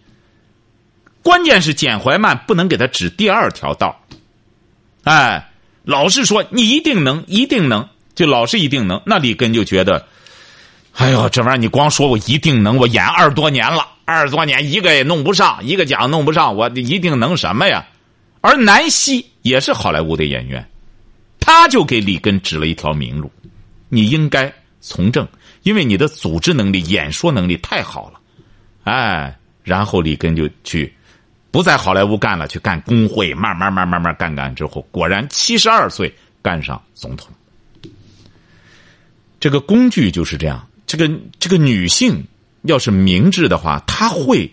[1.21, 3.99] 关键是简怀曼不能给他指第二条道，
[5.03, 5.49] 哎。
[5.85, 9.01] 老是说你一定能，一定能，就老是一定能。
[9.05, 10.07] 那里根就觉得，
[10.93, 17.85] 哎呦，这玩意儿你光说我一定能，我演二十多年了，二十多年一个也弄不上，一个奖弄不上，我一定能什么呀？
[18.45, 20.69] 而南希也是好莱坞的演员，
[21.39, 23.31] 他就给里根指了一条明路：
[23.87, 25.25] 你应该从政，
[25.61, 28.19] 因为你的组织能力、演说能力太好了。
[28.83, 30.93] 哎，然后里根就去。
[31.51, 37.29] 不在好莱坞干了，去干工会，慢慢慢慢慢干干之后，果然七十二岁干上总统。
[39.39, 40.67] 这个工具就是这样。
[40.85, 42.21] 这个这个女性
[42.63, 44.51] 要是明智的话，她会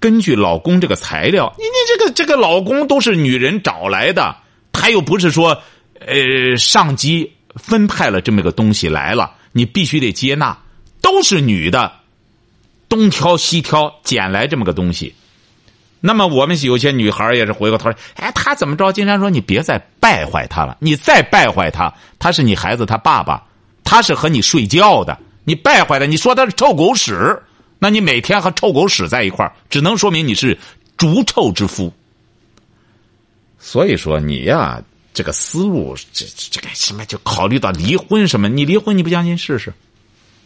[0.00, 4.36] 根据老公这个材料，你你这个这个老公都是女人找来的，
[4.72, 5.60] 他又不是说
[6.00, 10.56] 呃上级分派了这么个东西来了，你必须得接纳，
[11.02, 11.92] 都是女的，
[12.88, 15.14] 东挑西挑捡来这么个东西。
[16.00, 18.92] 那么我们有些女孩也是回过头哎，他怎么着？
[18.92, 23.42] 经常说你别再败坏他了，你再败坏他，他是你孩子他爸爸，
[23.82, 27.36] 他是和你睡觉的，你败坏了，你说他是臭狗屎，
[27.78, 30.58] 那你每天和臭狗屎在一块只能说明你是
[30.96, 31.92] 逐臭之夫。
[33.58, 34.82] 所以说你呀，
[35.14, 38.48] 这个思路，这这个什么，就考虑到离婚什么？
[38.48, 39.72] 你离婚你不相信试试？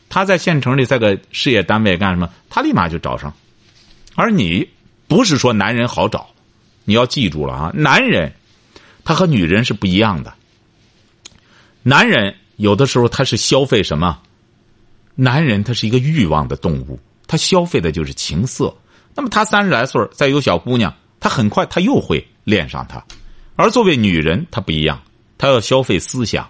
[0.08, 2.28] 他在县城里在个事业单位干什么？
[2.50, 3.34] 他立马就找上，
[4.14, 4.68] 而你。
[5.08, 6.30] 不是说男人好找，
[6.86, 7.70] 你要记住了啊！
[7.74, 8.32] 男人，
[9.04, 10.32] 他和女人是不一样的。
[11.82, 14.22] 男人有的时候他是消费什么？
[15.14, 16.98] 男人他是一个欲望的动物，
[17.32, 18.76] 他消费的就是情色。
[19.14, 23.02] 那么他三十来岁再有小姑娘，他很快他又会恋上她。
[23.56, 25.00] 而作为女人，她不一样，
[25.38, 26.46] 她要消费思想，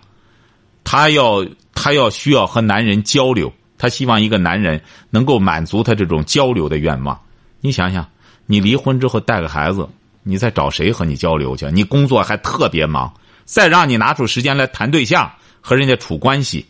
[0.82, 7.16] 她要她要需要和男人交流，她希望一个男人能够满足她这种交流的愿望。
[7.60, 8.04] 你想想。
[8.46, 9.88] 你离婚之后带个孩子，
[10.24, 11.70] 你再找谁和你交流去？
[11.70, 13.10] 你工作还特别忙，
[13.44, 16.66] 再让你拿出时间来谈对象和人家处关系，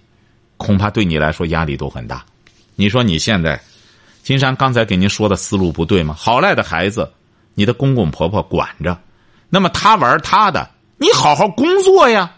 [0.58, 2.22] 恐怕对你来说压力都很大。
[2.76, 3.60] 你说你现在，
[4.22, 6.14] 金山刚才给您说的思路不对吗？
[6.16, 7.12] 好赖的孩子，
[7.54, 8.96] 你的公公婆婆管着，
[9.50, 12.36] 那么他玩他的，你好好工作呀。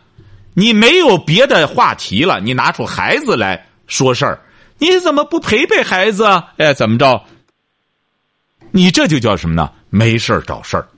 [0.55, 4.41] 你没有别的话题了，你拿出孩子来说事儿，
[4.79, 6.25] 你怎么不陪陪孩子？
[6.57, 7.23] 哎，怎么着？
[8.71, 9.71] 你这就叫什么呢？
[9.91, 10.89] 没事找事儿。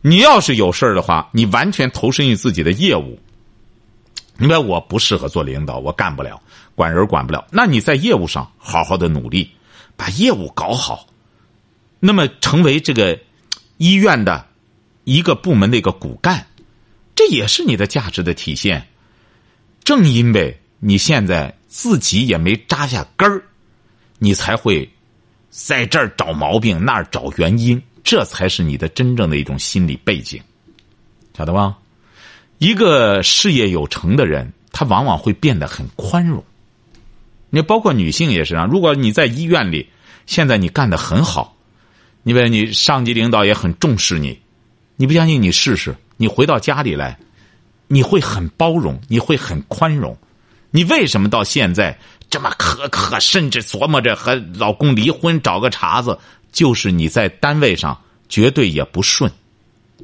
[0.00, 3.18] 你要是有事儿的话，你完全投身于自己的业务。
[4.38, 6.40] 你说我不适合做领导，我干不了，
[6.74, 7.46] 管人管不了。
[7.50, 9.50] 那你在业务上好好的努力，
[10.00, 11.06] 把业务搞好，
[11.98, 13.20] 那么成为这个
[13.76, 14.46] 医院的
[15.04, 16.46] 一个部门的一个骨干，
[17.14, 18.88] 这也是你的价值的体现。
[19.84, 23.42] 正因为你现在自己也没扎下根儿，
[24.18, 24.90] 你才会
[25.50, 30.40] 在这儿找毛病，那儿找原因，这才是你的真正的一种心理背景，
[31.36, 31.76] 晓得吧？
[32.56, 36.42] 一个事业有成的人，他往往会变得很宽容。
[37.50, 38.66] 你包括女性也是啊。
[38.70, 39.88] 如果你在医院里，
[40.26, 41.56] 现在你干的很好，
[42.24, 44.38] 因为你上级领导也很重视你，
[44.96, 47.18] 你不相信你试试，你回到家里来，
[47.88, 50.16] 你会很包容，你会很宽容。
[50.70, 51.98] 你为什么到现在
[52.28, 56.16] 这么苛刻，甚至琢磨着和老公离婚，找个茬子？
[56.52, 59.30] 就是你在单位上绝对也不顺，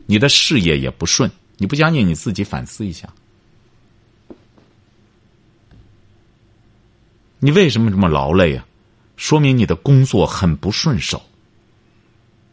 [0.07, 1.31] 你的事业也不顺。
[1.59, 3.09] 你不相信，你自己反思一下。
[7.47, 8.67] 你为什么这么劳累啊？
[9.17, 11.23] 说明你的工作很不顺手。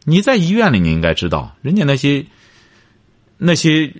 [0.04, 2.24] 你在医院里，你应该知道，人家那些
[3.40, 3.92] 那些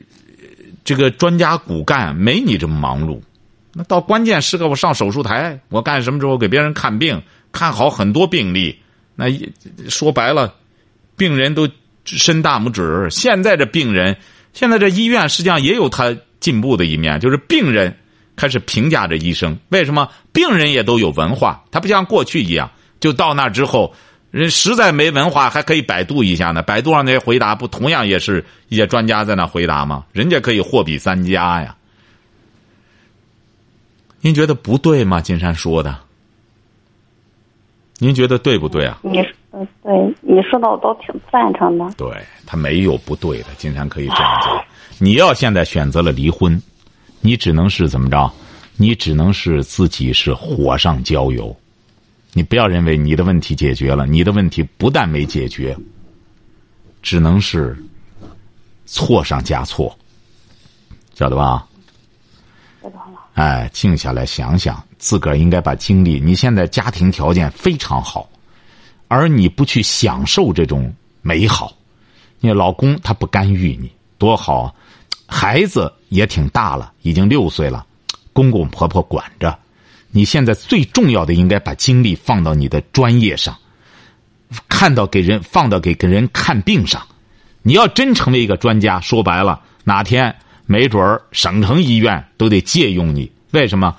[0.84, 3.20] 这个专家骨干没你这么忙碌。
[3.74, 7.20] 那到关键时刻，我上手术台，我干什么之后给别人看病，
[7.52, 8.78] 看好很多病例。
[9.16, 9.26] 那
[9.90, 10.54] 说白了，
[11.18, 11.68] 病人都
[12.06, 13.08] 伸大拇指。
[13.10, 14.16] 现在这病人，
[14.54, 17.98] 现在这医院实际上也有他进步的一面，就是病人。
[18.36, 21.64] 开始评价这医生，为什么病人也都有文化？
[21.72, 23.94] 他不像过去一样，就到那之后，
[24.32, 26.64] 人实在没文化，还可以百度一下呢。
[26.64, 30.06] 百度上那些回答，不同样也是一些专家在那回答吗？
[30.12, 31.76] 人家可以货比三家呀。
[34.22, 35.22] 您觉得不对吗？
[35.22, 36.00] 金山说的，
[38.00, 39.00] 您觉得对不对啊？
[39.04, 39.20] 你
[39.52, 41.88] 嗯，对你说的我都挺赞成的。
[41.96, 42.10] 对
[42.48, 44.66] 他没有不对的，金山可以这样做。
[44.98, 46.60] 你要现在选择了离婚。
[47.24, 48.32] 你只能是怎么着？
[48.76, 51.56] 你只能是自己是火上浇油。
[52.34, 55.78] 你不要认为你的问题解决了，你的问题不但没解决，
[57.02, 57.78] 只能是
[58.86, 59.96] 错上加错，
[61.14, 61.68] 晓得吧？
[62.82, 63.20] 知道了。
[63.36, 66.20] 哎，静下来想想，自个儿应该把精力。
[66.20, 68.28] 你现在家庭条件非常好，
[69.08, 71.72] 而你不去享受这种美好，
[72.40, 74.76] 你老公他不干预你，多好。
[75.28, 77.86] 孩子也挺大了，已经六岁了，
[78.32, 79.58] 公公婆婆管着。
[80.12, 83.58] 你现在最重要的应该把精力放到你的专业上，
[84.70, 87.02] 看到给人放到给给人看病上。
[87.64, 90.36] 你要真成为一个专家，说白了，哪天
[90.68, 93.32] 没准儿省城医院都得借用你。
[93.52, 93.96] 为什么？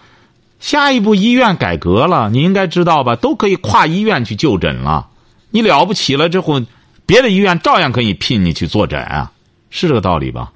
[0.60, 3.16] 下一步医院改革了，你应该知道吧？
[3.16, 5.08] 都可以跨医院去就诊了。
[5.50, 6.62] 你了不起了之后，
[7.06, 9.32] 别的医院照样可以聘你去坐诊啊，
[9.70, 10.52] 是这个道理吧？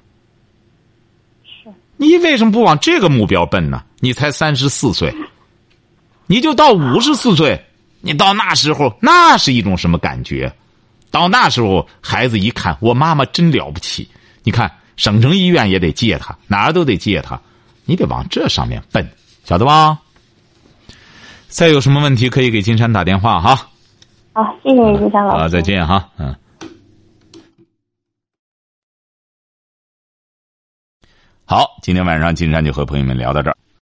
[2.01, 3.83] 你为什么不往这个目标奔呢？
[3.99, 5.13] 你才三十四岁，
[6.27, 7.61] 你就到五十四岁，
[7.99, 10.51] 你到那时候那是一种什么感觉？
[11.11, 14.07] 到那时候，孩子一看，我妈妈真了不起。
[14.43, 17.37] 你看，省城医院也得借他，哪儿都得借他，
[17.83, 19.05] 你得往这上面奔，
[19.43, 19.99] 晓得吧？
[21.49, 23.67] 再有什么问题可以给金山打电话哈。
[24.31, 25.43] 好，谢谢金山老师。
[25.43, 26.33] 啊，再见哈，嗯。
[31.51, 33.57] 好，今天晚上金山就和朋友们聊到这儿。